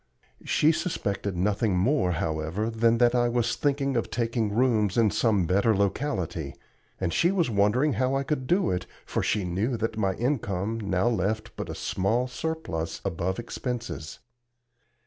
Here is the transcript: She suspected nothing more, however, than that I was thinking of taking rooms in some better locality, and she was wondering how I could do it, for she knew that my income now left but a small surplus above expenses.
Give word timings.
She 0.43 0.71
suspected 0.71 1.37
nothing 1.37 1.77
more, 1.77 2.13
however, 2.13 2.71
than 2.71 2.97
that 2.97 3.13
I 3.13 3.29
was 3.29 3.55
thinking 3.55 3.95
of 3.95 4.09
taking 4.09 4.51
rooms 4.51 4.97
in 4.97 5.11
some 5.11 5.45
better 5.45 5.77
locality, 5.77 6.55
and 6.99 7.13
she 7.13 7.31
was 7.31 7.51
wondering 7.51 7.93
how 7.93 8.15
I 8.15 8.23
could 8.23 8.47
do 8.47 8.71
it, 8.71 8.87
for 9.05 9.21
she 9.21 9.43
knew 9.43 9.77
that 9.77 9.99
my 9.99 10.13
income 10.15 10.79
now 10.79 11.07
left 11.07 11.55
but 11.55 11.69
a 11.69 11.75
small 11.75 12.27
surplus 12.27 12.99
above 13.05 13.37
expenses. 13.37 14.17